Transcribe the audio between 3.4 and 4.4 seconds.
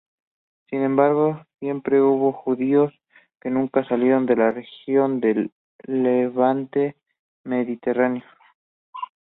nunca salieron de